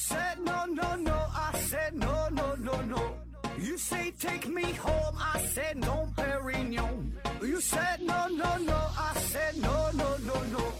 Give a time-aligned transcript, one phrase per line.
[0.00, 1.12] said no, no, no.
[1.12, 3.02] I said no, no, no, no.
[3.58, 5.14] You say take me home.
[5.18, 7.12] I said no, Perignon.
[7.42, 8.78] You said no, no, no.
[8.96, 10.72] I said no, no, no, no.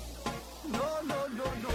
[0.72, 1.70] No, no, no, no.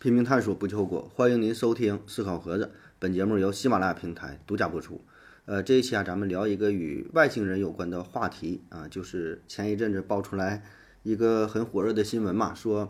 [0.00, 1.10] 拼命探索，不计后果。
[1.14, 2.64] 欢迎您收听《思考盒子》，
[2.98, 5.04] 本节目由喜马拉雅平台独家播出。
[5.44, 10.62] 呃，这一期啊，咱们聊一个与外星人有关的话题啊，就是前一阵子爆出来
[11.04, 12.88] 一个很火热的新闻嘛，说，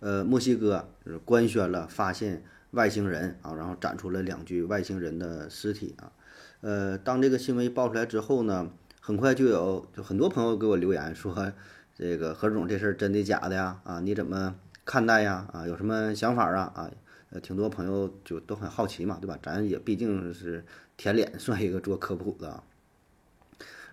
[0.00, 6.12] 呃，墨西哥就是官宣了发现外星人啊，然后展出了两具外星人的尸体啊。
[6.60, 11.52] 呃，当这个新闻一爆出来之后呢，很快就有就很多朋友给我留言说，
[11.96, 13.80] 这个何总这事儿真的假的呀？
[13.84, 15.48] 啊，你怎么看待呀？
[15.50, 16.70] 啊，有什么想法啊？
[16.74, 16.90] 啊，
[17.30, 19.38] 呃，挺多朋友就都很好奇嘛，对吧？
[19.42, 20.66] 咱也毕竟是
[20.98, 22.62] 舔脸算一个做科普的。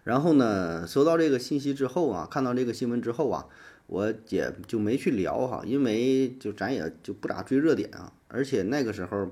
[0.04, 3.45] 然后呢，收到这个信息之后啊，看到这个新闻之后啊，
[3.92, 9.30] 我也就没去聊哈，因为就咱也就不咋追热点啊，而且那个时候，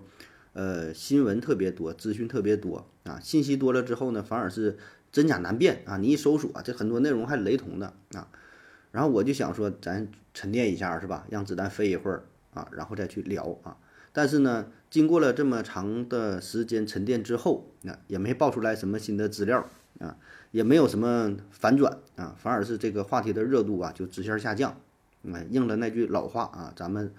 [0.52, 4.78] 呃，新闻特别多，资讯特别多啊，信息多了之后呢，反而是
[5.14, 5.96] 真假难辨啊。
[5.96, 8.28] 你一搜索，这很多内容还雷同的啊。
[8.92, 11.26] 然后我就想说，咱沉淀一下是吧？
[11.30, 13.78] 让子弹飞一会儿啊，然后再去聊啊。
[14.12, 20.18] 但是呢，经过了这么长的时间沉淀之后，那也没爆出来什么新的资料啊，
[20.52, 24.80] 也没有什么反转啊，反而是这个话题的热度啊就直线下降。
[25.24, 27.14] 嗯，应了那句老话啊，咱们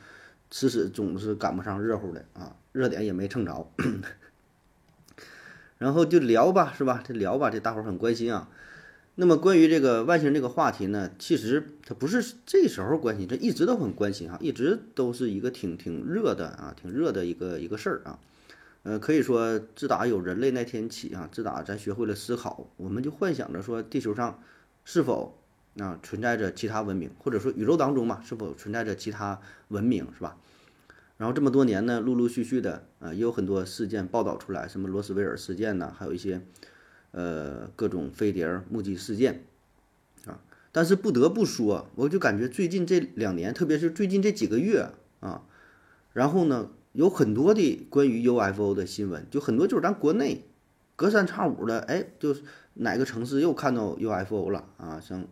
[0.51, 3.71] 吃屎总是赶不上热乎的啊，热点也没蹭着。
[5.79, 7.03] 然后就聊吧，是吧？
[7.07, 8.49] 这聊吧，这大伙儿很关心啊。
[9.15, 18.19] 那么关于这个外星这个话题呢，其实它不是这时候关心，这一直都很关心哈，一直都是一个挺挺热的啊，挺热的一个一个事儿啊。
[18.83, 24.43] 呃，可以说自打有人类那天起啊，自打咱学会了思考，我们就幻想着说地球上
[24.85, 25.39] 是否
[25.79, 30.37] 啊存在着其他文明，或者说宇宙当中嘛是否存在着其他文明，是吧？
[31.17, 36.41] 然后这么多年呢，陆陆续续的啊，也有很多事件报道出来，什么罗斯威尔事件呐，还有一些。
[37.13, 39.45] 呃，各种飞碟目击事件，
[40.27, 40.39] 啊，
[40.71, 44.89] 但是不得不说，我就感觉最近这两年，特别是最近这几个月
[45.19, 45.43] 啊，
[46.13, 50.45] 然后呢，有很多的关于 UFO 的新闻，就很多就是咱国内
[50.97, 52.43] 隔三差五的，哎，就是
[52.75, 55.01] 哪个城市又看到 UFO 了啊？
[55.01, 55.25] 像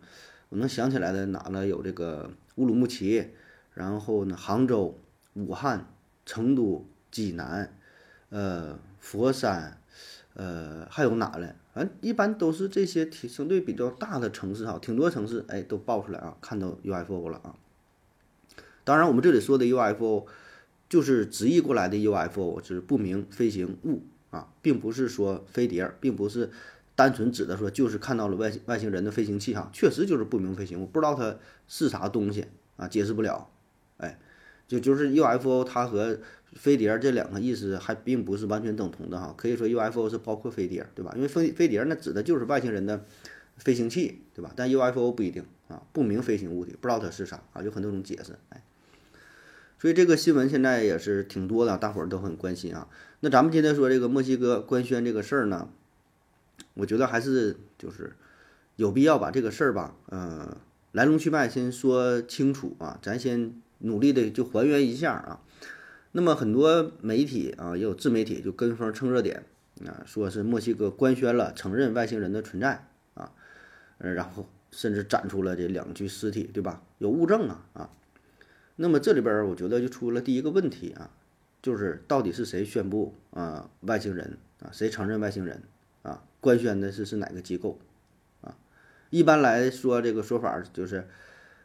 [0.51, 1.67] 我能想起来的哪呢？
[1.67, 3.29] 有这个乌鲁木齐，
[3.75, 4.99] 然后呢，杭州、
[5.35, 5.93] 武汉、
[6.25, 7.77] 成都、济南，
[8.31, 9.81] 呃，佛山，
[10.35, 11.55] 呃，还有哪嘞？
[11.75, 17.55] 反正一般都是这些挺相对比较大的城市哈，挺多城市哎都爆出来啊，看到 UFO 了啊。
[18.85, 20.27] 当然，我们这里说的 UFO
[20.89, 26.51] 就是直译过来的 UFO，是不明飞行物啊，并不是说飞碟，并不是
[26.97, 32.47] 单纯指的说就是看到了外外星人的飞行器哈，确实就是不明飞行物，不知道它是啥东西
[32.77, 33.51] 啊，解释不了。
[33.99, 34.19] 哎，
[34.67, 36.19] 就就是 UFO 它和
[36.55, 41.13] 飞碟这两个意思还并不是完全等同的哈，可以说 UFO 是包括飞碟，对吧？
[41.15, 43.05] 因为飞飞碟那指的就是外星人的
[43.57, 44.53] 飞行器，对吧？
[44.57, 48.63] 但 UFO 不一定啊，不明飞行物体，不知道它是啥啊，有很多种解释，哎。
[49.81, 52.89] 所以这个新闻现在也是挺多的，大伙儿都很关心啊。
[53.21, 55.69] 那咱们今天说这个墨西哥官宣这个事儿呢，
[56.75, 58.15] 我觉得还是就是
[58.77, 60.57] 有必要把这个事儿吧，嗯，
[60.91, 65.41] 来龙去脉先说清楚啊，咱先努力的就还原一下啊。
[66.11, 69.45] 那么很多媒体啊，也有自媒体就跟风蹭热点
[69.87, 73.31] 啊，说是墨西哥官宣了承认外星人的存在啊，
[73.99, 76.83] 呃，然后甚至展出了这两具尸体，对吧？
[76.99, 77.91] 有物证啊啊。
[78.81, 81.11] 那么这里边我觉得就出了第一个问题啊，
[81.61, 85.63] 就是到底是谁宣布啊外星人啊，谁承认外星人
[86.03, 86.25] 啊？
[86.41, 87.79] 官宣的是是哪个机构
[88.41, 88.57] 啊？
[89.11, 91.07] 一般来说这个说法就是。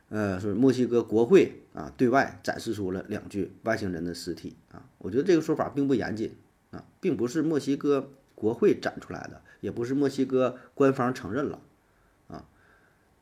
[0.10, 4.86] 呃，是墨西哥国会啊，对外展示出了两具外星人的尸体啊。
[5.00, 6.36] 我觉得这个说法并不严谨
[6.70, 11.60] 啊，并不是墨西哥国会展出来的，也不是墨西哥官方承认了
[12.28, 12.46] 啊，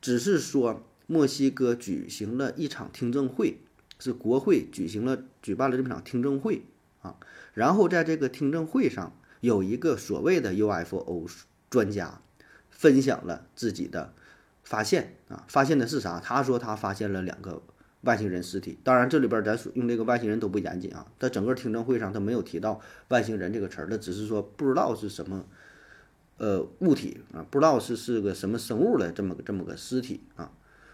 [0.02, 3.56] 只是说墨西哥举行了一场听证会，
[4.02, 6.62] 是国会举行了举办了这么场听证会
[7.02, 7.16] 啊。
[7.54, 11.26] 然后在这个听证会上，有一个所谓的 UFO
[11.70, 12.20] 专家
[12.70, 14.12] 分享了自己的。
[14.64, 16.20] 发现啊，发现的是啥？
[16.20, 17.60] 他说他发现了两个
[18.02, 18.78] 外星人尸体。
[18.84, 21.04] 当然，这里边咱用这个外星人都不严谨啊。
[21.18, 25.44] 在整个听证会上，他没有提到外星人这个词儿，他只是说不知道是什么
[26.36, 30.52] 呃物体啊，不知道是是个什么生物的这么个这么个尸体啊。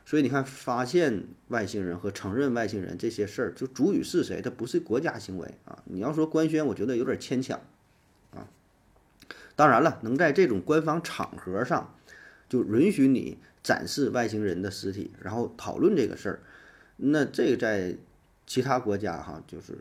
[0.09, 4.41] 所以你看，发现外星人和承认外星人这些事儿，就主语是谁？
[4.41, 5.83] 它不是国家行为啊。
[5.85, 7.61] 你要说官宣，我觉得有点牵强
[8.31, 8.49] 啊。
[9.55, 11.95] 当然了，能在这种官方场合上。
[12.49, 16.41] 就允许你展示外星人的尸体，然后讨论这个事儿。
[16.97, 17.95] 那这个在
[18.47, 19.75] 其他国家哈，就是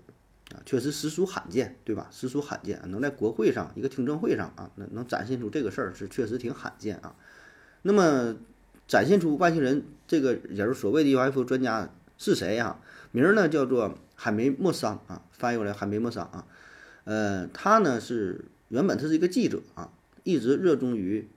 [0.54, 2.10] 啊，确实实属罕见，对吧？
[2.12, 7.16] 实属罕见，能在国会上一个听证会上啊，能能展现出这个事儿是确实挺罕见啊。
[7.84, 8.36] 那么
[8.88, 12.80] 展现出外星人这个人所谓的 UFO 专家是谁呀？
[13.12, 16.45] 名儿呢叫做海梅莫桑啊，翻译过来海梅莫桑啊。
[17.04, 19.89] 呃，他呢是原本他是一个记者啊，
[20.24, 21.28] 一直热衷于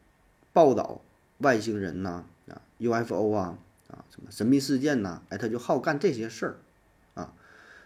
[0.53, 1.01] 报道
[1.39, 3.59] 外星人呐啊 UFO 啊
[3.89, 6.57] 啊什么神秘事件呐，哎，他就好干这些事儿
[7.15, 7.33] 啊。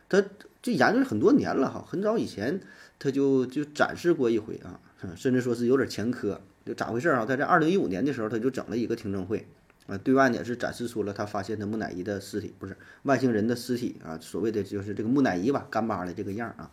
[0.08, 0.22] 他
[0.62, 2.60] 就研究了很多年了哈，很早以前
[2.98, 4.80] 他就就展示过一回啊，
[5.16, 6.40] 甚至说是有点前科。
[6.64, 7.26] 就咋回事啊？
[7.26, 9.46] 他在二零一五年的时候，他就整了一个听证会，
[9.86, 16.70] 啊，对外呢是展示出了他发现的木乃伊的尸体，不是外星人的尸体啊，所谓的就是这个木乃伊吧，干巴的这个样啊。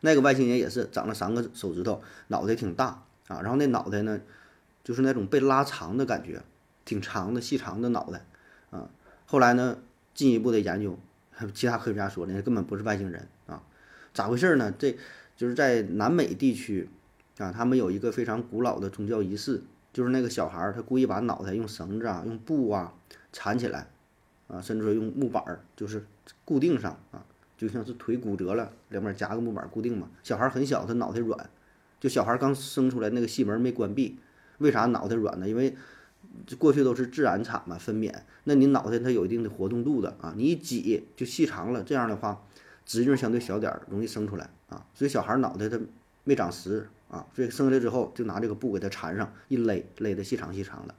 [0.00, 4.20] 那个外星人也是长了三个手指头，脑袋挺大啊，然后那脑袋呢，
[4.82, 6.42] 就是那种被拉长的感觉，
[6.86, 8.24] 挺长的细长的脑袋
[8.70, 8.88] 啊。
[9.26, 9.78] 后来呢，
[10.14, 10.98] 进一步的研究，
[11.52, 13.62] 其他科学家说的那根本不是外星人啊，
[14.14, 14.72] 咋回事呢？
[14.78, 14.96] 这
[15.36, 16.88] 就是在南美地区。
[17.38, 19.62] 啊，他们有一个非常古老的宗教仪式，
[19.92, 22.92] 就是那个小孩儿他故意把脑袋用绳子啊、用布啊
[23.32, 23.88] 缠起来，
[24.48, 26.04] 啊，甚至说用木板儿就是
[26.44, 27.24] 固定上啊，
[27.56, 30.08] 就像是腿骨折了，两边夹个木板固定嘛。
[30.22, 31.50] 小孩很小，他脑袋软，
[31.98, 34.18] 就小孩刚生出来那个细门没关闭，
[34.58, 35.48] 为啥脑袋软呢？
[35.48, 35.74] 因为
[36.58, 38.14] 过去都是自然产嘛，分娩，
[38.44, 42.44] 那你脑袋它有一定的活动度的啊，你一挤就细长了，这样的话
[42.84, 45.80] 直径相对小点儿，容易生出来啊，所以小孩脑袋它
[46.24, 46.88] 没长实。
[47.12, 50.94] 啊，所以生下来之后就拿这个布给它缠上，一勒勒得细长细长的，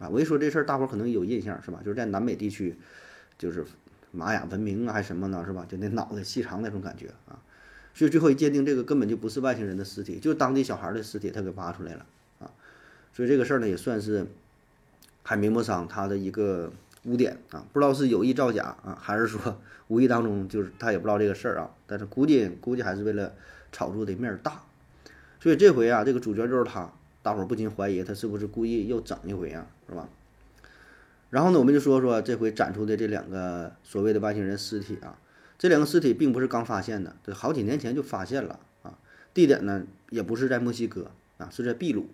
[0.00, 1.78] 啊，我一说这事儿，大伙儿可能有印象是吧？
[1.84, 2.76] 就是在南美地区，
[3.38, 3.64] 就是
[4.10, 5.64] 玛雅文明啊还什么呢是吧？
[5.68, 7.38] 就那脑袋细长那种感觉啊，
[7.94, 12.04] 所以最后一鉴定这个根本就不是外星人的尸体，就是当地小孩的尸体，他给挖出来了
[12.40, 12.50] 啊，
[13.12, 14.26] 所以这个事儿呢也算是
[15.22, 16.72] 海明莫桑他的一个
[17.04, 23.32] 污点啊，不知道是有意造假啊，还是说无意当中就是他也不知道这个事儿啊，但是估计估计还是为了
[23.70, 24.60] 炒作的面儿大。
[25.44, 30.08] 所以这回啊，这个主角就是他，大伙儿不禁怀疑他是不是故意又整一回啊，是吧？
[31.28, 35.18] 然后呢，我们就说说这回展出的这两个所谓的外星人尸体啊，
[35.58, 38.96] 这两个尸体并不是刚发现的，这好几年前就发现了啊。
[39.34, 42.06] 地点呢也不是在墨西哥啊，是在秘鲁。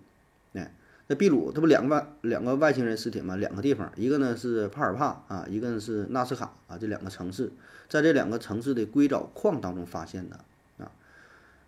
[0.51, 0.73] 哎，
[1.07, 3.37] 那秘鲁它不两个外两个外星人尸体吗？
[3.37, 7.49] 两个地方，一个呢是帕尔帕啊，一个呢是纳斯卡啊，这两个城市，
[7.87, 10.37] 在这两个城市的硅藻矿当中发现的。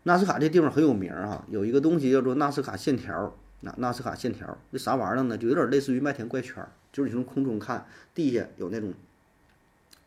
[0.04, 3.36] 纳斯卡这地方很有名儿哈，有一个东西叫做纳斯卡线条。
[3.66, 5.38] 那纳斯卡线条这啥玩意儿呢？
[5.38, 6.62] 就有点类似于麦田怪圈，
[6.92, 8.94] 就是你从空中看，地下有那种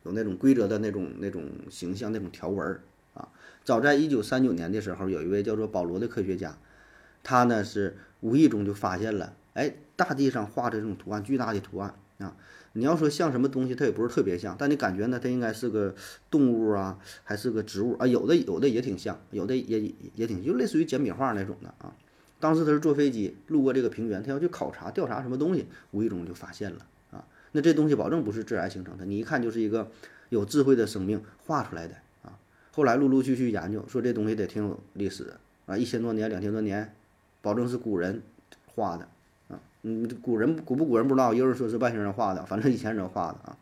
[0.03, 2.83] 有那种规则的那种那种形象那种条纹儿
[3.15, 3.27] 啊。
[3.65, 6.59] 早在一九三九年的时候，有一位叫做保罗的科学家，
[7.23, 12.37] 他呢是无意中就发现了，哎，大地上画着这种图案，巨大的图案啊。
[12.77, 15.95] 你要说像什么东西，它也不是特别像，但你感觉呢，它应该是个
[16.31, 18.07] 动物啊，还是个植物啊？
[18.07, 21.95] 有的有的也挺像，有的也也挺就类似于简笔画那种的啊。
[22.39, 27.25] 当时他是坐飞机路过这个平原，他要去考察调查什么东西，无意中就发现了啊。
[27.53, 29.91] 那这东西保证不是自然形成的，你一看就是一个
[30.29, 32.39] 有智慧的生命画出来的啊。
[32.73, 35.33] 后来陆陆续续研究，说这东西得挺有历史
[35.65, 36.95] 啊，一千多年、两千多年，
[37.41, 38.23] 保证是古人
[38.67, 39.09] 画的。
[39.89, 43.57] 嗯，古人古不古人不知道，有人说是外星人画的，反正以前人画的啊。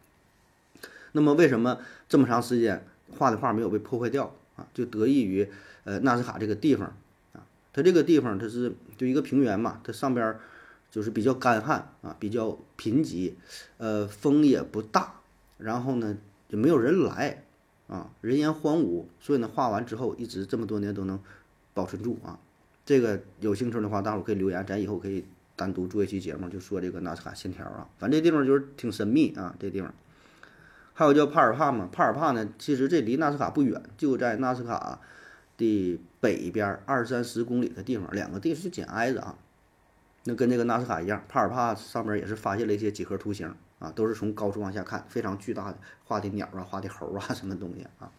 [1.13, 1.79] 那么为什么
[2.09, 2.83] 这么长时间
[3.19, 4.67] 画的画没有被破坏掉啊？
[4.73, 5.47] 就得益于
[5.85, 6.97] 呃纳斯卡这个地方
[7.35, 10.35] 啊，它这个地方它是就一个平原嘛，它上边
[10.91, 13.35] 就是比较干旱啊，比较贫瘠，
[13.77, 15.17] 呃风也不大，
[15.59, 16.17] 然后呢
[16.49, 17.45] 就没有人来
[17.87, 21.21] 啊，人烟荒芜，所以呢画完之后一直这么多年都能
[21.75, 22.39] 保存住啊。
[22.87, 25.27] 这个有兴趣的话，大伙可以留言，咱以后可以。
[25.57, 29.55] 单独做一期节目，就说这个纳斯卡线条啊，反正这地方就是挺神秘啊。
[29.59, 29.95] 这地方
[30.93, 35.01] 还有叫帕尔帕嘛，帕尔帕呢，其实这离纳斯卡不远，就在纳斯卡
[35.57, 39.37] 的北边二三十公里的地方，两个地是紧挨着啊。
[40.25, 48.11] 那跟这个纳斯卡一样，帕尔帕上面也是发现了一些几何图形啊，都是从高处往下看，非常巨大的画的鸟啊，画的猴啊， 什么东西啊。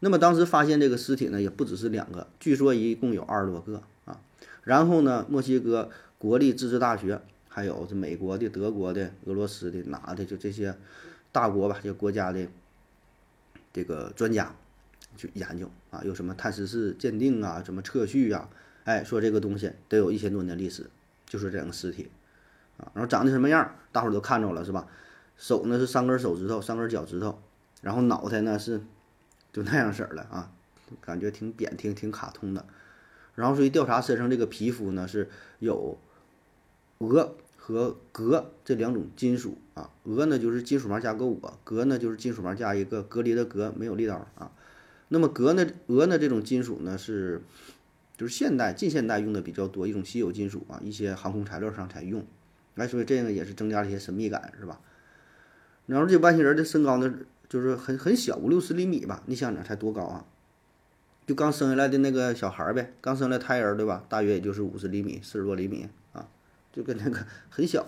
[0.00, 4.20] 那么当时发现这个尸体呢，也不只是两个，据说一共有二十多个啊。
[4.64, 5.90] 然后呢，墨西哥。
[6.20, 10.76] 国立自治大学，还有这美国的、德国的、俄罗斯的，哪的就这些
[11.32, 12.46] 大国吧，这国家的
[13.72, 14.54] 这个专家
[15.16, 18.50] 去研究啊，有什么碳十四鉴定啊，什么测序啊，
[18.84, 20.90] 哎，说这个东西得有一千多年历史，
[21.24, 22.10] 就是这个尸体
[22.76, 24.86] 啊，然后长得什么样，大伙儿都看着了是吧？
[25.38, 27.40] 手呢是三根手指头，三根脚趾头，
[27.80, 28.82] 然后脑袋呢是
[29.54, 30.52] 就那样式儿的啊，
[31.00, 32.66] 感觉挺扁，挺挺卡通的。
[33.34, 35.98] 然后所以调查身上这个皮肤呢是有。
[37.00, 39.90] 铬和镉这两种金属啊。
[40.04, 44.52] 铬呢就是金属旁加个我，镉呢就是金属旁加一个隔离的隔，没有力道啊。
[45.08, 47.42] 那么镉呢，铬呢这种金属呢是
[48.16, 52.24] 就是现代近现代用的比较多一种稀有金属啊，一些航空材料上才用。
[52.76, 54.80] 哎，所以这个也是增加了一些神秘感，是吧？
[55.86, 57.12] 然后这外星人的身高呢，
[57.48, 59.22] 就是很很小，五六十厘米吧。
[59.26, 60.24] 你想想才多高啊？
[61.26, 64.04] 就刚生下来的那个小孩儿呗，刚生来胎儿对吧？
[64.08, 66.28] 大约也就是五十厘米，四十多厘米啊，
[66.72, 67.82] 就跟那个很小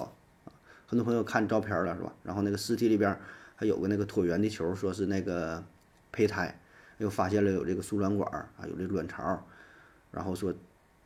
[0.45, 0.53] 啊。
[0.87, 2.13] 很多朋友看照片了是吧？
[2.23, 3.19] 然后那个尸体里边
[3.57, 5.65] 还有个那个椭圆的球，说是那个
[6.11, 6.61] 胚胎，
[6.99, 9.47] 又发现了有这个输卵管啊，有这卵巢，
[10.11, 10.53] 然后说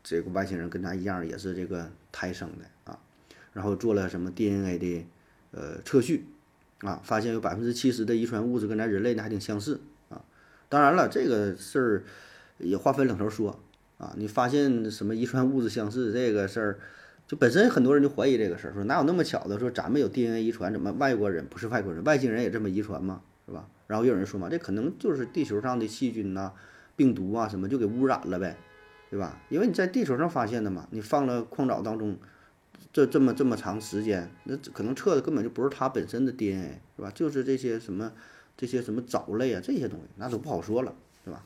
[0.03, 2.99] 这个外星人跟咱一样也是这个胎生的啊。
[3.53, 5.07] 然后做了什么 DNA 的
[5.53, 6.27] 呃测序
[6.81, 10.25] 啊，发现有百分之七十的遗传物质跟咱人类呢还挺相似啊。
[10.69, 12.05] 当然了，这个事儿
[12.59, 13.61] 也划分两头说
[13.99, 14.13] 啊。
[14.17, 16.79] 你发现什么遗传物质相似这个事儿，
[17.27, 19.59] 就本身很多人就怀疑这个事儿，说哪有那么巧的？
[19.59, 23.23] 说咱们有 DNA 遗传，怎么外国人不是外国人，外星人也这么遗传吗？
[23.47, 23.69] 是吧？
[23.87, 26.53] 然后又有人说嘛，这可能就是地球上的细菌呐、
[26.97, 28.57] 病毒啊什么就给污染了呗，
[29.11, 29.41] 对吧？
[29.49, 32.17] 因为你在地球上发现的嘛，你放了矿藻当中。
[32.93, 37.11] 这这么这么长时间，那可能测的根本就不是它本身的 DNA，是吧？
[37.15, 38.11] 就是这些什么
[38.57, 41.45] 这些什么藻类啊，这些东西那都不好说了，是吧？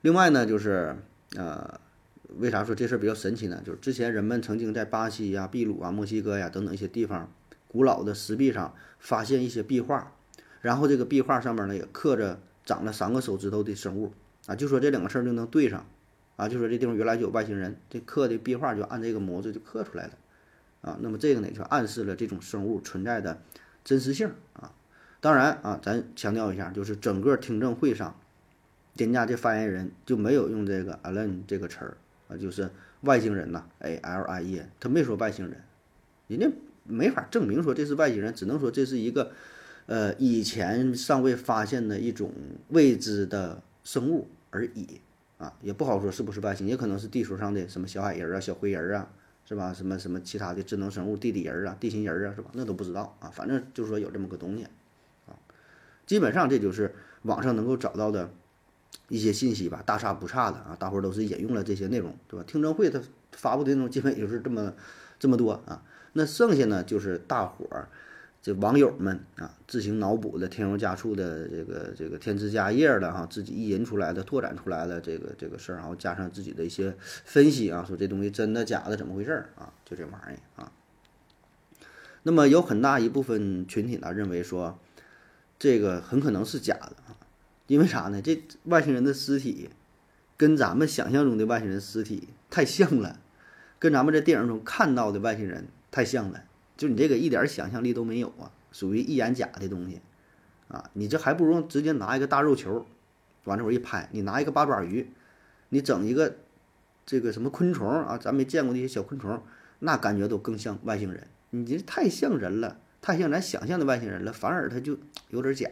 [0.00, 0.96] 另外呢，就是
[1.36, 1.78] 呃，
[2.38, 3.62] 为啥说这事儿比较神奇呢？
[3.64, 7.32] 就是之前人们曾经在巴西呀、秘鲁啊、墨西哥呀等等一些地方
[7.68, 10.12] 古老的石壁上发现一些壁画，
[10.60, 14.12] 然后这个壁画上面呢也刻着长了三个手指头的生物
[14.46, 15.86] 啊，就说这两个事儿就能对上。
[16.36, 20.12] 啊，就说这地方原来就有外星人，这刻的壁画就按这个模子就刻出来了，
[20.80, 23.40] 啊，那么这个呢就暗示了这种生物存在的
[23.84, 24.72] 真实性啊。
[25.20, 28.18] 当然啊，咱强调一下，就是整个听证会上，
[28.96, 31.96] 人家这发言人就没有用这个 alien 这个词儿
[32.28, 32.70] 啊，就是
[33.02, 35.60] 外星人呐，A L I E，他没说外星人，
[36.28, 36.48] 人家
[36.84, 39.32] 没法证明说这是外星人，只能说这是一个
[39.86, 42.32] 呃以前尚未发现的一种
[42.68, 45.00] 未知的生物而已。
[45.36, 49.10] 啊，也不好说是不是外星，也可能是地球上的什么小矮人啊、小灰人啊，
[49.44, 49.74] 是吧？
[49.74, 52.50] 什么什么其他的智能生物、地底人啊、地心人啊，是吧？
[52.54, 53.28] 那都不知道啊。
[53.34, 54.62] 反正就是说有这么个东西，
[55.26, 55.34] 啊，
[56.06, 58.30] 基本上这就是网上能够找到的
[59.08, 60.76] 一些信息吧，大差不差的啊。
[60.78, 62.44] 大伙儿都是引用了这些内容，对吧？
[62.46, 63.00] 听证会他
[63.32, 64.72] 发布的内容基本也就是这么
[65.18, 65.82] 这么多啊。
[66.12, 67.88] 那剩下呢，就是大伙儿。
[68.42, 79.72] 这网友们啊，自行脑补的、添油加醋的、这个这个添枝加叶的哈，自己意淫出来的、拓展出来的这个这个事儿，然后加上自己的一些分析啊，说这东西真的假的，怎么回事儿啊？
[79.86, 80.70] 就这玩意儿啊。
[82.24, 84.78] 那么有很大一部分群体呢认为说，
[85.58, 87.13] 这个很可能是假的啊，
[87.66, 88.20] 因为啥呢？
[88.20, 89.70] 这外星人的尸体
[90.36, 93.18] 跟咱们想象中的外星人尸体太像了，
[93.78, 96.44] 跟咱们在电影中看到的外星人太像了。
[96.76, 100.00] 就你这个一点想象力都没有啊，属于一眼假的东西，
[100.68, 102.84] 啊，你这还不如直接拿一个大肉球，
[103.44, 105.10] 往这会儿一拍，你拿一个八爪鱼，
[105.70, 106.36] 你整一个
[107.06, 109.42] 这个什么昆虫啊，咱没见过那些小昆虫，
[109.78, 111.28] 那感觉都更像外星人。
[111.50, 114.98] 你这太像人了，太像咱想象的外星人了，反而它就
[115.30, 115.70] 有点假。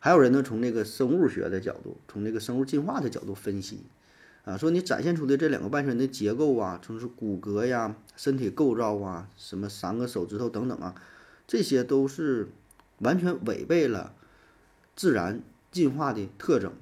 [0.00, 3.80] 还有人呢，从那个生物学的角度，从那个生物进化的角度分析。
[4.44, 10.94] 啊，说你展现出的这两个半身的结构啊，从是骨骼呀、身体构造啊，什么三个手指头等等啊，
[11.46, 12.48] 这些都是
[13.00, 14.14] 完全违背了
[14.96, 16.72] 自然进化的特征，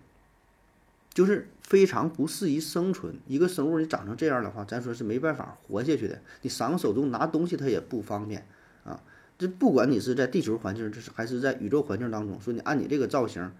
[1.12, 3.18] 就是非常不适宜生存。
[3.26, 6.20] 一个生物你长成这样的话，咱说是没办法活下去的。
[6.42, 8.46] 你三个手中拿东西它也不方便
[8.85, 9.02] 啊。
[9.38, 13.52] 这不管你是在地球环境，这是还是在宇宙环境当中，说你按你这个造型，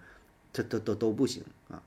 [0.51, 1.83] 它都都都不行啊。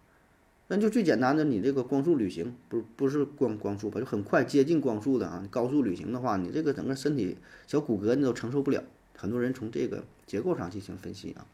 [0.68, 5.44] 那就最简单的，你这个光速旅行，不不是光光速吧，就很快接近光速的啊。
[5.50, 8.84] 高速旅行的话，你这个整个身体小骨骼你都承受不了。
[9.16, 11.44] 很多人从这个结构上进行分析啊。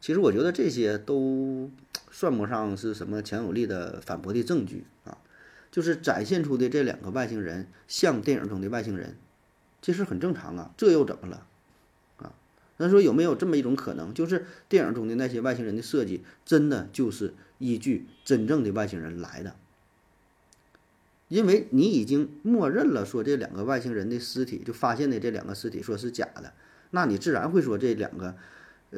[0.00, 1.68] 其实我觉得这些都
[2.12, 5.18] 算不上是什么强有力的反驳的证据啊。
[5.72, 9.16] 就是展现出的这两个外星人像电影中的外星人，
[9.82, 10.72] 其实很正常啊。
[10.76, 11.46] 这又怎么了
[12.18, 12.32] 啊？
[12.76, 17.34] 那说有没有这么一种可能，就是电影中的那些外星人的设计真的就是？
[17.62, 19.54] 依据真正的外星人来的，
[21.28, 26.54] 因为你已经默认了说这两个外星人的尸体就发现的这两个尸体说是假的，
[26.92, 28.34] 那你自然会说这两个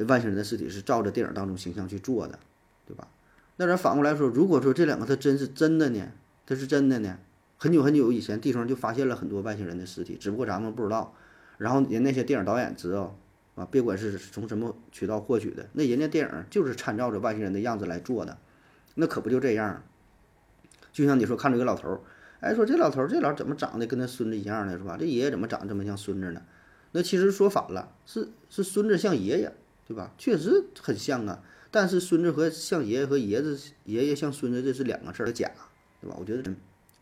[0.07, 2.39] 外星人的尸体是照着电影当中形象去做的，
[2.87, 3.09] 对吧？
[3.57, 6.13] 那咱反过来说，如果说这两个它真是真的呢？
[6.45, 7.19] 它是真的呢？
[7.63, 11.15] 很久很久以前，地球上就发现了很多外星人的尸体，只不过咱们不知道，
[11.57, 13.17] 然后人那些电影导演知道
[13.55, 18.37] 啊，别管是从什么渠道获取的，那人家电影就是参照着外星人的样子来做的。
[18.95, 19.81] 那可不就这样？
[20.91, 22.01] 就像你说，看着一个老头儿，
[22.41, 24.97] 哎，说这老头儿这老怎么长得跟他孙子一样呢，是吧？
[24.99, 26.41] 这爷爷怎么长得这么像孙子呢？
[26.91, 29.53] 那其实说反了，是是孙子像爷爷，
[29.87, 30.11] 对吧？
[30.17, 31.41] 确实很像啊。
[31.71, 35.49] 但是孙子和像爷爷和爷子爷爷像孙子这是两个事儿，假，
[36.01, 36.17] 对吧？
[36.19, 36.53] 我觉得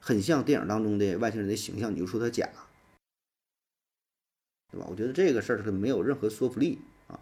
[0.02, 2.50] 很像电影当中的外星人的形象，你就说他假，
[4.70, 4.86] 对吧？
[4.90, 7.18] 我觉得这个事儿是没有任何说服力啊。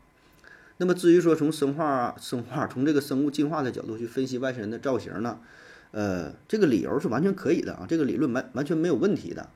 [0.77, 5.39] 那么至于说从生化 生化从这个生物进化的角度去分析外星人的造型呢，
[5.91, 9.49] 呃，这个理由是完全可以的啊，这个理论完完全没有问题的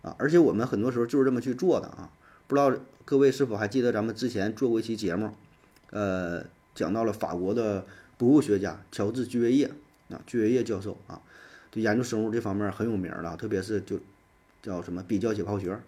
[0.00, 0.16] 啊。
[0.18, 2.10] 而且我们很多时候就是这么去做的啊。
[2.46, 2.72] 不知道
[3.04, 5.34] 各位是否还记得咱们之前做过一期节目，
[5.90, 6.44] 呃。
[6.74, 7.84] 讲到了法国的
[8.16, 9.68] 博物学家乔治居维叶
[10.10, 11.20] 啊，居维叶教授啊，
[11.78, 14.00] 就研究生物这方面很有名了，特别是就
[14.60, 15.78] 叫什么比较解剖学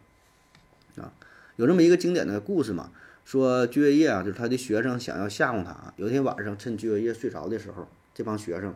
[0.97, 1.13] 啊，
[1.57, 2.93] 有这么一个经典的故事嘛，
[3.25, 8.73] 说居维叶啊，就是他的学生想要吓唬他，有一天晚上趁居维叶睡着的时候，这帮学生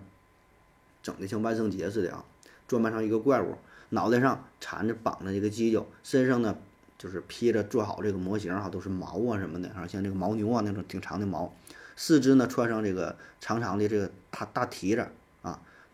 [1.03, 2.25] 整的像万圣节似的啊，
[2.67, 3.57] 装扮上一个怪物，
[3.91, 6.57] 脑袋上缠着绑着一个犄角，身上呢
[6.99, 11.55] 就是披着做好这个模型哈，都是毛啊什么的啊，像这个牦牛啊那种挺长的毛。
[11.97, 15.07] 四肢呢穿上这个长长的这个大大蹄子，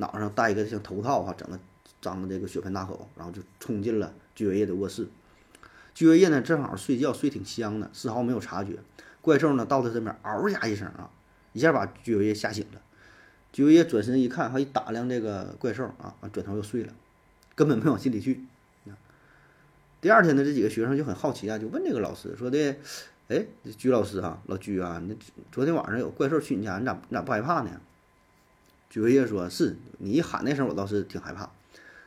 [0.01, 1.59] 脑上戴一个像头套哈，整个
[2.01, 5.07] 张的这个血盆大口，然后就冲进了居维叶的卧室。
[5.95, 8.79] 居维叶呢正好睡觉睡挺香的，丝毫没有察觉。
[9.21, 11.11] 怪兽呢到他身边，嗷呀一声啊，
[11.53, 12.81] 一下把居维叶吓醒了。
[13.53, 16.93] 居维叶转身一看，还一打量这个怪兽啊，转头又睡了，
[17.55, 18.45] 根本没往心里去。
[20.01, 22.77] 第二天呢，这几个学生就很好奇啊，就问这个老师说的。
[23.29, 23.47] 哎，
[23.79, 25.15] 居老师哈，老居啊，那
[25.53, 27.71] 昨天晚上有怪兽去你家，你咋你咋不害怕呢？
[28.91, 31.51] 居维叶说：“是你一喊那声，我倒是挺害怕，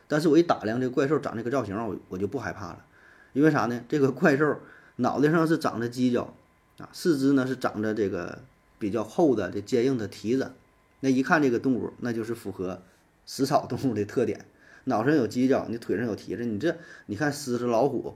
[0.06, 2.84] 但是我一打量这怪兽长这个造型，我我就不害怕了，
[3.32, 3.82] 因为啥呢？
[3.88, 4.60] 这个怪兽
[4.96, 6.34] 脑袋上是长着犄角
[6.78, 8.42] 啊，四肢呢是长着这个
[8.78, 10.52] 比较厚的、这坚硬的蹄子，
[11.00, 12.82] 那一看这个动物，那就是符合
[13.26, 14.44] 食草动物的特点，
[14.84, 18.14] 脑上有犄角，你腿上有蹄子，你这你看狮子、老虎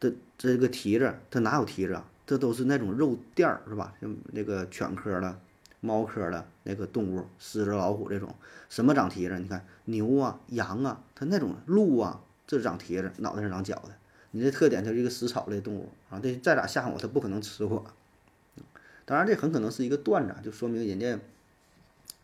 [0.00, 3.94] 的这个蹄子，它哪有蹄子啊？”这都是那种肉垫儿，是吧？
[4.02, 5.40] 像那个犬科的、
[5.80, 8.34] 猫科的那个动物，狮子、老虎这种，
[8.68, 9.38] 什么长蹄子？
[9.38, 13.90] 你看牛啊、羊啊，它那种鹿啊，这长蹄子，脑袋上长角的。
[14.32, 16.20] 你这特点，它是一个食草类动物啊。
[16.22, 17.84] 这再咋吓唬我，它不可能吃我。
[19.04, 21.18] 当然，这很可能是一个段子，就说明人家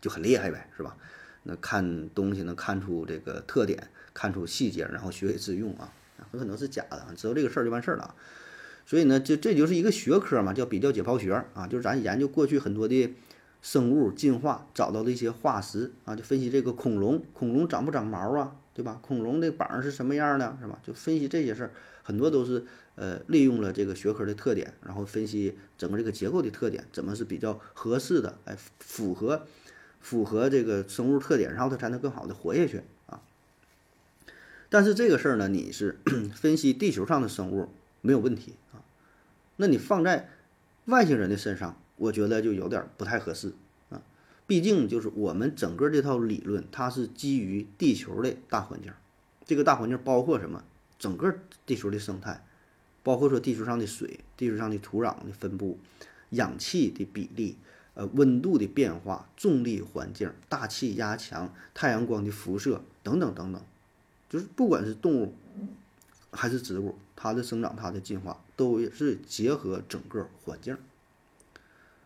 [0.00, 0.96] 就很厉害呗，是吧？
[1.44, 5.92] 那看东西能看出这个特点，看出细节，然后学以致用啊，
[6.30, 7.06] 很可能是假的。
[7.16, 8.14] 知道这个事儿就完事儿了。
[8.86, 13.14] 所以呢，就这就是一个学科嘛，叫比较解剖学啊，就是咱研究过去很多的
[13.64, 19.00] 生物进化找到的一些化石啊，就分析这个恐龙，恐龙长不长毛啊，对吧？
[19.00, 20.78] 恐龙的膀是什么样的，是吧？
[20.82, 21.70] 就分析这些事儿，
[22.02, 29.46] 很多都是呃利用了这个学科的特点，然后分析整个这个结构的特点，怎么是比较合适的，哎，符合
[29.98, 33.22] 符合这个生物特点，然后它才能更好的活下去啊。
[34.68, 35.98] 但是这个事儿呢，你是
[36.36, 37.70] 分析地球上的生物
[38.02, 38.84] 没有问题啊。
[39.56, 40.28] 那你放在
[40.84, 43.52] 外星人的身上，我觉得就有点不太合适
[43.90, 44.02] 啊。
[44.46, 48.92] 毕竟就是我们整个这套理论，它是基于地球的大环境，
[49.46, 50.64] 这个大环境包括什么？
[50.96, 51.34] 整个
[51.66, 52.46] 地球的生态，
[53.02, 55.78] 包括说地球上的水、地球上的土壤的分布、
[56.30, 57.56] 氧气的比例、
[57.92, 63.60] 呃温度的变化、重力环境、大气压强、太阳光的辐射等等等等，
[64.30, 65.34] 就是不管是动物
[66.30, 66.96] 还是植物。
[67.16, 70.76] 它的生长，它的进化，都是结合整个环境。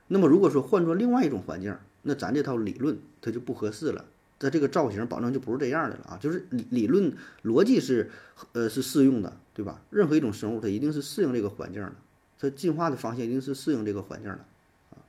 [0.08, 4.04] 那么，如果说换做另外一种环境，那咱这套理论它就不合适了。
[4.40, 6.18] 它这个造型保证就不是这样的了啊！
[6.20, 8.08] 就是理理论逻辑是，
[8.52, 9.82] 呃，是适用的，对吧？
[9.90, 11.92] 任何一种生物，它一定是适应这个环境的，
[12.38, 14.38] 它进化的方向一定是适应这个环境的
[14.90, 15.02] 啊。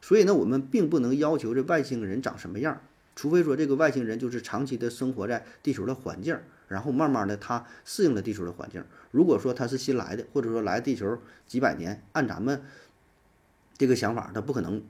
[0.00, 2.80] 所以呢，我们并不能要求这外星人长什么样，
[3.14, 6.36] 除非说这个外星人就是长期的生活在地球的环境。
[6.68, 8.82] 然后慢慢的，它适应了地球的环境。
[9.10, 12.62] 如果说它是新来的，或者说来地球几百年，按咱们
[13.76, 14.82] 这个想法，它不可能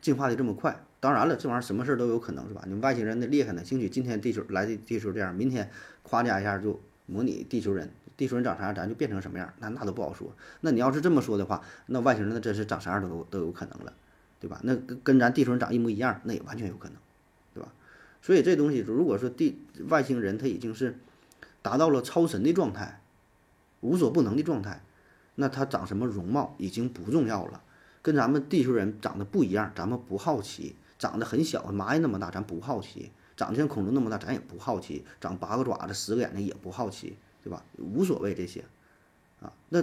[0.00, 0.84] 进化的这么快。
[1.00, 2.62] 当然了，这玩意儿什么事儿都有可能，是吧？
[2.66, 5.70] 你外星人的厉害呢，兴许今天地球来的地球这样，明天
[6.02, 10.34] 夸加一下就模拟地球人，地球人长啥样，咱就变成什么样，那那都不好说。
[10.60, 13.92] 那你要是这么说的话，那外星人那真是长啥样都都有可能了，
[14.40, 14.60] 对吧？
[14.62, 16.96] 那跟跟咱地球人长一模一样，那也完全有可能，
[17.54, 17.72] 对吧？
[18.22, 20.98] 所以这东西，如果说地外星人他已经是。
[21.62, 23.00] 达到了超神的状态，
[23.80, 24.84] 无所不能的状态，
[25.34, 27.60] 那他长什么容貌已经不重要了，
[28.06, 37.64] 跟咱们地球人长得不一样，咱们不好奇；长得很小，蚂蚁那么大，咱不好奇；长得像恐龙那么大，咱也不好奇；长八个爪子、十个眼睛也不好奇，对吧？
[37.78, 38.64] 无所谓这些，
[39.40, 39.82] 啊，那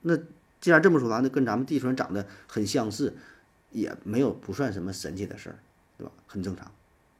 [0.00, 0.18] 那
[0.60, 3.14] 既然这么说，那跟咱们地球人长得很相似，
[3.70, 5.58] 也没有不算什么神奇的事儿，
[5.96, 6.10] 对吧？
[6.26, 6.68] 很正常。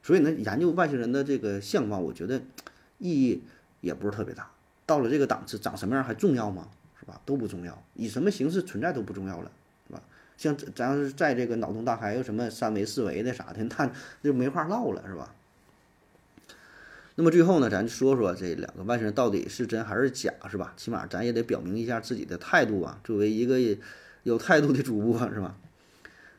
[0.02, 2.42] 所以呢，研究外星人的这个相貌，我觉得
[2.98, 3.44] 意义。
[3.80, 4.48] 也不是特别大。
[4.86, 6.68] 到了这个档次，长什么样还重要吗？
[6.98, 7.20] 是吧？
[7.24, 9.50] 都不重要，以什么形式存在都不重要了，
[10.42, 13.90] 像咱要是在这个脑洞大开，有什么三维、四维的啥的，那
[14.24, 15.32] 就没话唠了，是吧？
[17.14, 20.74] 那么最后呢，咱说说这两个外星人到底是真还是假，是吧？
[20.76, 23.60] 起码咱也得表明一下自己的态度啊，作为一个
[24.24, 25.54] 有态度的主播，是吧？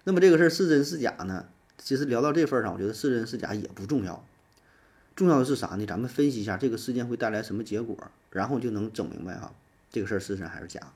[0.04, 1.46] 那么这个事儿是真是假呢？
[1.78, 4.26] 其实聊到这份上，我觉得是真是假也不重要，
[5.16, 5.86] 重要的是啥呢？
[5.86, 7.98] 咱们分析一下这个事件会带来什么结果，
[8.32, 9.54] 然后就能整明白哈，
[9.90, 10.92] 这个事儿是真还是假。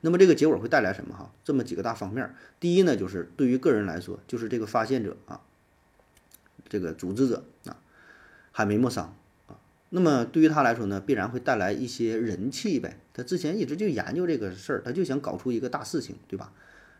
[0.00, 1.30] 那么这个结果会带来什么哈？
[1.44, 2.34] 这么几个大方面。
[2.60, 5.40] 第一呢，就是对于个人来说，就是这个发现者啊，
[6.68, 7.76] 这个组织者啊。
[8.52, 9.14] 海梅莫桑
[9.46, 9.58] 啊，
[9.90, 12.98] 那么对于他来说呢，必然会带来一些人气呗。
[13.14, 16.52] 他之前一直就研究这个事儿，他就想搞出一个大事情，对吧？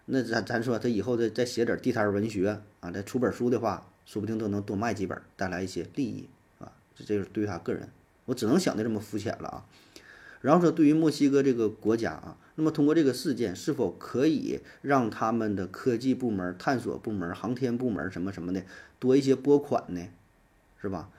[0.07, 6.29] 那咱咱说他以后再再写点地摊文学啊，再出本书的话，说不定都能多卖几本，带来一些利益
[6.61, 6.73] 啊。
[6.95, 7.89] 这这是对于他个人，
[8.25, 9.67] 我只能想的这么肤浅了啊。
[10.41, 18.63] 然后说对于墨西哥这个国家啊，那么通过这个事件，是否可以让他们的科技部门、探索部门、航天部门什么什么的
[18.99, 20.01] 多一些拨款呢？
[20.81, 21.11] 是吧？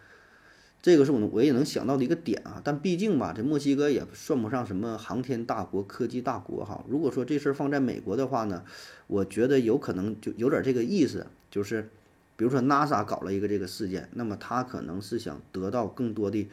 [0.81, 6.85] 这个是我们我也能想到的一个点啊，但毕竟吧，这墨西哥也算不上什么航天大国、科技大国哈。
[6.87, 8.63] 如果说这事儿放在美国的话呢，
[9.07, 11.89] 我觉得有可能就有点这个意思，就是
[12.37, 16.47] 比如说 NASA 搞了一个这个事件，那么他可能是想得到更多的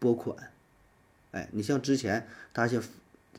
[0.00, 0.36] 拨款。
[1.32, 2.82] 哎，你像之前他先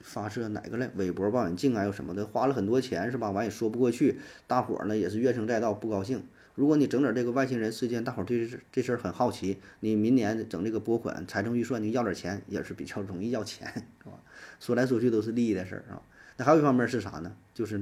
[0.02, 3.32] 发射哪个来韦伯望远镜啊，又什么的，花了很多钱是吧？
[3.32, 6.24] 完也说不过去，大伙儿呢也是怨声载道，不高兴。
[6.56, 13.68] 如果你整点这个外星人事件，大伙儿对这这事儿很好奇，你明年整这个拨款财政预算，你要点钱也是比较容易要钱，
[14.04, 14.20] 是吧？
[14.60, 16.02] 说来说去都是利益的事儿啊。
[16.38, 17.36] 那还有一方面是啥呢？
[17.54, 17.82] 就是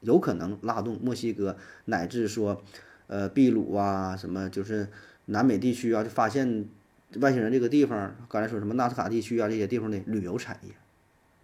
[0.00, 2.62] 有可能拉动墨西哥乃至说，
[3.06, 4.88] 呃，秘鲁啊，什么就是
[5.26, 6.66] 南美地区啊，就发现
[7.20, 10.72] 外星人这个地方，刚才说什么纳斯卡地区啊这些地方的旅游产业，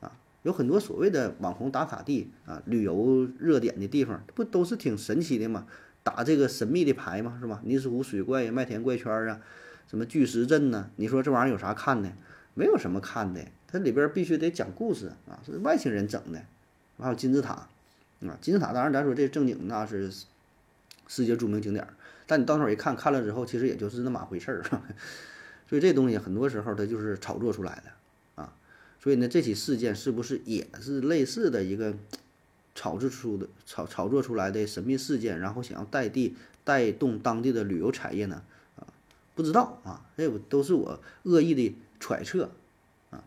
[0.00, 5.66] 啊，有很多所谓的网红打卡地啊，旅游热点的地方，不都是挺神奇的吗？
[6.02, 7.60] 打这个神秘的牌嘛，是吧？
[7.64, 9.40] 尼斯湖水怪呀，麦田怪圈啊，
[9.86, 10.90] 什么巨石阵呢？
[10.96, 12.10] 你说这玩意儿有啥看的？
[12.54, 16.42] 没有什么看的，它里边必须得讲故事啊，是外星人整的。
[16.98, 17.68] 还有金字塔
[18.20, 20.10] 啊，金字塔当然咱说这正经那是
[21.06, 21.86] 世界著名景点，
[22.26, 24.62] 但你到那儿一看，看了之后其实也就是那么回事儿。
[25.72, 28.52] 所以这东西很多时候它就是炒作出来的啊。
[29.00, 31.94] 所以呢，这起事件是不是也是类似的一个？
[32.74, 38.42] 炒制出的炒炒作出来的神秘事件，然后想要带地带动当地的旅游产业呢？
[38.76, 38.88] 啊，
[39.34, 42.50] 不知道啊，这都是我恶意的揣测
[43.10, 43.22] 啊。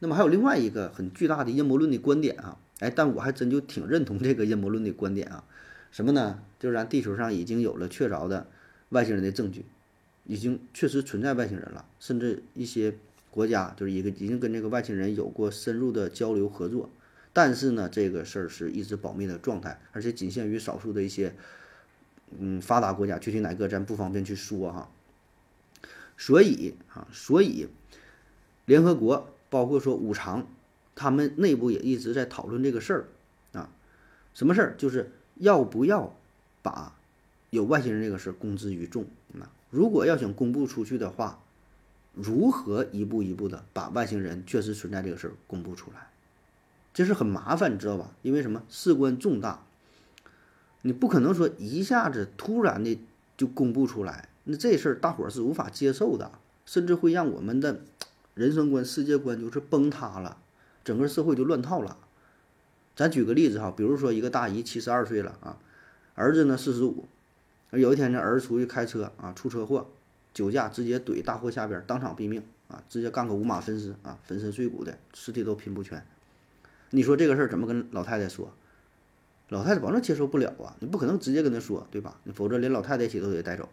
[0.00, 5.44] 那么还有另外一个很巨大的阴谋论的观点啊，哎，但我还真就挺认同这个阴谋论的观点啊。
[5.92, 6.42] 什么呢？
[6.58, 8.48] 就是咱地球上已经有了确凿的
[8.88, 9.64] 外星人的证据，
[10.28, 12.94] 已经确实存在外星人了，甚至一些
[13.30, 16.88] 国家就是一个已经跟这个外星人有过深入的交流合作。
[17.32, 21.34] 但是呢，这个事儿是一直保密的状态，而且仅限于少数的一些，
[22.38, 24.90] 嗯，发达国家，具体哪个咱不方便去说哈。
[26.16, 27.68] 所以啊，所以
[28.66, 30.46] 联合国包括说五常，
[30.94, 33.08] 他们内部也一直在讨论这个事儿
[33.52, 33.70] 啊。
[34.34, 34.74] 什么事儿？
[34.76, 36.14] 就是要不要
[36.60, 36.96] 把
[37.50, 39.06] 有外星人这个事儿公之于众？
[39.28, 41.40] 那如果要想公布出去的话，
[42.14, 46.08] 如何一步一步的把外星人确实存在这个事儿公布出来？
[46.94, 48.10] 这是很麻烦，你知道吧？
[48.22, 48.62] 因为什么？
[48.68, 49.62] 事关重大，
[50.82, 52.98] 你不可能说一下子突然的
[53.36, 56.32] 就公布出来，那这事儿大伙儿是无法接受的，
[56.66, 57.82] 甚至会让我们的
[58.34, 60.38] 人生观、世界观就是崩塌了，
[60.82, 61.98] 整个社会就乱套了。
[62.96, 65.58] 咱举个例子哈，比如说一个大姨七十二岁了啊，
[66.16, 67.06] 儿子呢四十五，
[67.70, 69.86] 而有一天呢儿子出去开车啊，出车祸，
[70.32, 76.02] 酒驾直接怼大货下边，当场毙命啊，直接干个五马分尸啊，粉身碎骨的，尸体都拼不全。
[76.90, 78.50] 你说这个事儿怎么跟老太太说？
[79.50, 80.76] 老太太保证接受不了啊！
[80.80, 82.18] 你不可能直接跟她说，对吧？
[82.24, 83.68] 你否则连老太太一起都得带走。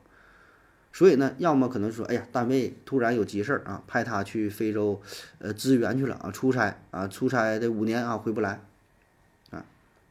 [0.94, 5.02] 所以呢，要么可能说，哎呀，单位突然有急事儿啊，派他去非洲，
[5.40, 8.62] 呃，支援去了啊，出差啊，出差得五年啊，回不来。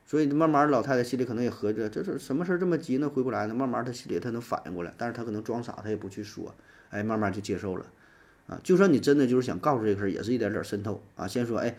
[0.07, 3.09] 所以慢慢老太太心里可能也合着，这是什么事儿这么急呢？
[3.09, 3.55] 回不来呢？
[3.55, 6.55] 慢慢她心里她能反应过来，但是她可能装傻，她也不去说，
[6.91, 7.87] 哎，慢慢就接受了
[8.47, 8.61] 啊。
[8.63, 11.27] 就算你真的就是想告诉这个事儿，也是一点点渗透啊。
[11.27, 11.77] 先说，哎。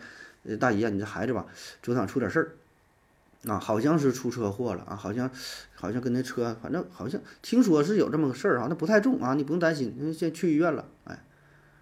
[0.60, 1.44] 大姨啊，你这孩子吧，
[1.82, 5.28] 昨天出点事儿，啊，好像是出车祸了啊，好像，
[5.74, 11.20] 好像跟那车，反正好像听说是有这么个事儿啊，那不太重啊，你不用担心，先去医院了，哎，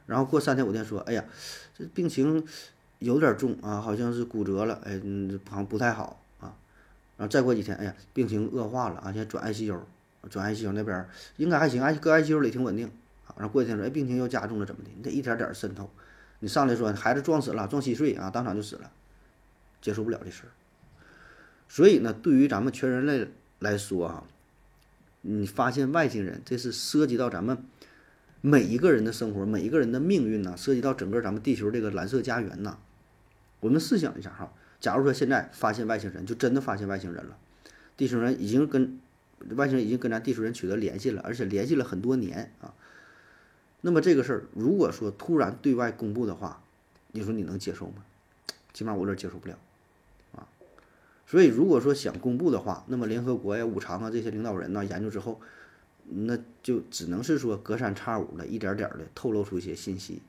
[0.07, 1.23] 然后过三天五天说，哎呀，
[1.77, 2.43] 这病情
[3.01, 4.99] 有点重啊，好像是骨折了，哎，
[5.51, 6.24] 好像不太好，
[7.17, 9.79] 然后再过几天，哎呀，病情恶化了啊，现在转 ICU，
[10.29, 12.87] 转 ICU 那边应该还行，I 搁 ICU 里挺稳定
[13.27, 14.91] 啊，然后过几天说，哎，病情又加重了，怎么的？
[14.97, 15.89] 你得一点点渗透。
[16.41, 18.91] 你上来说孩子撞死了，撞稀碎啊，当场就死了，
[19.81, 20.51] 接受不了这事儿。
[21.69, 23.29] 所以呢，对于咱们全人类
[23.61, 24.25] 来说啊，
[25.23, 27.65] 你发现外星人，这是涉及到咱们
[28.41, 32.77] 每一个人的生活、每一个人的命运呐，涉及到整个咱们地球这个蓝色家园呐。
[33.61, 34.53] 我们试想一下哈，
[34.85, 37.39] 假如说现在发现外星人，就真的发现外星人了，
[37.97, 39.01] 地球人已经跟
[39.57, 42.75] 外星人已经跟咱地球人取得联系了，而且联系了很多年啊。
[43.81, 46.61] 那么这个事儿，如果说突然对外公布的话，
[47.13, 48.05] 你说你能接受吗？
[48.75, 49.59] 起码我这接受不了，
[50.35, 50.47] 啊，
[51.27, 55.41] 所以如果说想公布的话，那么联合国呀、五常啊这些领导人呢研究之后，
[56.11, 60.21] 那就只能是说隔三差五的一点点的透露出一些信息，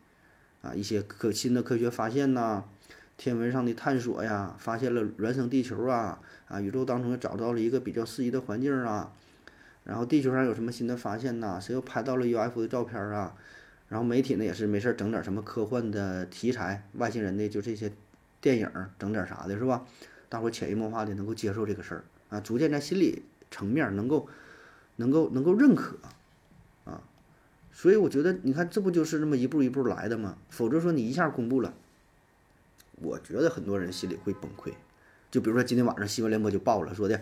[0.62, 2.64] 啊，一些可新的科学发现呐，
[3.18, 9.12] 天文上的探索呀，发现了原生地球啊，啊，宇宙当中也找到了一个比较适宜的环境啊。
[9.84, 11.60] 然后地球上有什么新的发现呐？
[11.60, 13.36] 谁又拍到了 UFO 的照片啊？
[13.88, 17.92] 然后媒体呢也是没事儿整点什么科幻的题材，外星人的就这些
[18.42, 19.86] 电影整点啥的，是吧？
[20.28, 24.28] 大伙潜移默化的能够接受这个事儿啊，逐渐在心理层面能够
[24.96, 25.98] 能够能够认可
[26.84, 27.02] 啊。
[27.72, 30.36] 所以我觉得你看这不就是这么一步一步来的吗？
[30.50, 31.76] 否则说你一下公布了，
[33.02, 34.74] 我觉得很多人心里会崩溃。
[35.32, 37.22] 就比如说今天晚上新闻联播就报了说的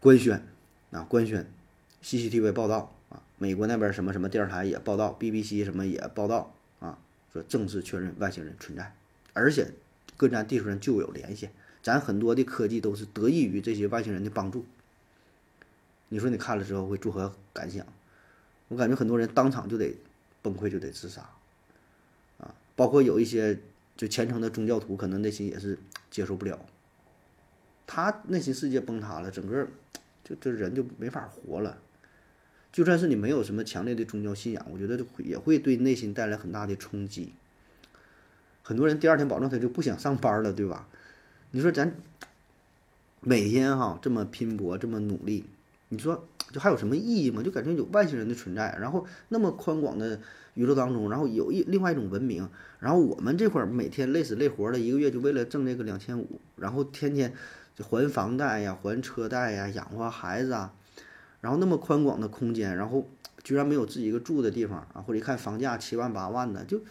[0.00, 0.42] 官宣。
[0.90, 1.50] 啊，官宣
[2.04, 6.98] ，CCTV 报道啊，美国那边什么什么电视台也报道，BBC 什么也报道啊，
[7.32, 8.94] 说正式确认外星人存在，
[9.32, 9.70] 而且
[10.18, 11.48] 跟咱地球人就有联系，
[11.82, 14.66] 咱很多的科技都是得益于这些外星人的帮助。
[16.10, 17.86] 你说你看了之后会作何感想？
[18.68, 19.94] 我感觉很多人当场就得
[20.42, 21.22] 崩溃，就得自杀
[22.36, 23.58] 啊，包括有一些
[23.96, 25.78] 就虔诚的宗教徒，可能内心也是
[26.10, 26.58] 接受不了，
[27.86, 29.68] 他内心世界崩塌了，整个。
[30.24, 31.78] 就这人就没法活了，
[32.70, 37.32] 就算是你没有什么强烈的宗教信仰，我觉得也会对内心带来很大的冲击。
[38.62, 40.88] 很多人第二天保证他就不想上班了，对吧？
[41.50, 41.92] 你说咱
[43.18, 45.44] 每天哈这么拼搏，这么努力，
[45.88, 47.42] 你说就还有什么意义吗？
[47.42, 50.20] 就感觉有外星人的存在，然后那么宽广的
[50.54, 57.32] 宇宙当中，然后有一另外一种文明，然后我们这块儿每天累死累活的，一个月就为了挣那个两千五，然后天天。
[57.74, 60.74] 就还房贷呀，还车贷呀，养活孩子啊，
[61.40, 63.08] 然后那么宽广的空间，然后
[63.42, 66.82] 居然没有自己一个住的地方啊，或者一看房价七万八万的，就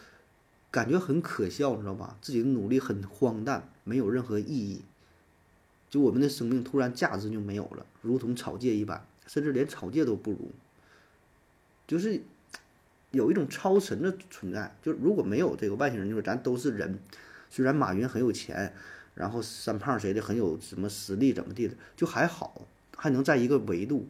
[0.72, 2.18] 感觉很可笑，你知道吧？
[2.20, 4.82] 自己的努力很荒诞，没有任何意义。
[5.88, 10.52] 就我们的生命突然价值就没有了，如同草芥一般，甚至连草芥都不如。
[11.88, 12.22] 就是
[13.12, 14.76] 有一种超神的存在。
[14.82, 17.00] 就如果没有这个外星人，就是咱都是人。
[17.50, 18.74] 虽然马云很有钱。
[19.14, 22.66] 然后三胖谁的很有什么实力怎么地的就还好，
[22.96, 24.08] 还能在一个维度。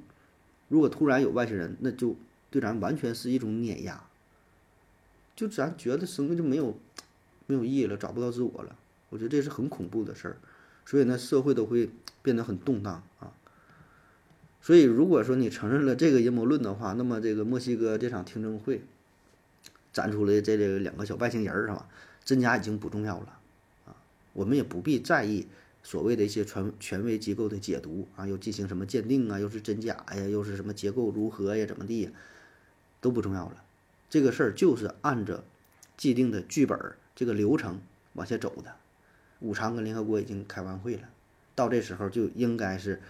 [0.69, 2.15] 如果突然有外星人，那就
[2.51, 4.03] 对咱完全是一种碾压。
[5.35, 6.77] 就咱觉得生命就没有
[7.47, 8.77] 没有意义了，找不到自我了。
[9.09, 10.37] 我觉得这是很恐怖的事儿，
[10.85, 11.89] 所以呢，社会都会
[12.21, 13.33] 变得很动荡啊。
[14.61, 18.81] 所以如果说你承认了这个阴谋论的话，那么这个墨西哥这场听证会
[19.91, 21.87] 展出来这这两个小外星人儿是吧？
[22.23, 23.39] 真假已经不重要了
[23.85, 23.95] 啊。
[24.33, 25.47] 我们也不必在意
[25.81, 32.11] 所谓的一些权权威机构的解读啊，又进行什么鉴定啊，又是真假呀，又是什么结构如何呀，怎么地，
[33.01, 33.63] 都不重要了。
[34.09, 35.43] 这个事儿就是按着
[35.97, 36.77] 既定的剧本
[37.15, 37.81] 这个流程
[38.13, 38.75] 往下走的。
[39.39, 41.09] 五常跟联合国已经开完会了，
[41.55, 43.01] 到这时候就应该是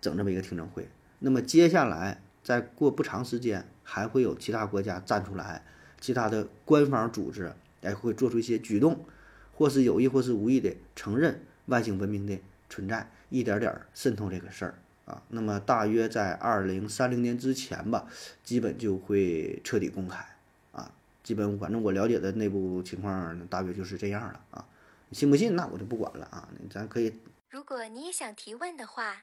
[0.00, 0.88] 整这么一个听证会。
[1.18, 5.64] 那么接下来再过不长时间，还会有其他国家站出来，
[6.00, 9.04] 其他的官方组织哎会做出一些举动。
[9.58, 14.74] 或是有意或是无意的承认外星文明的存在，一点点渗透这个事儿
[15.06, 18.06] 啊，那么大约在二零三零年之前吧，
[18.44, 20.22] 基本就会彻底公开
[20.72, 20.92] 啊。
[21.22, 24.62] 基本反正我了解的内部情况大约就是这样了啊。
[25.12, 27.18] 信不信那我就不管了啊，咱可以。
[27.48, 29.22] 如果你也想提问的话，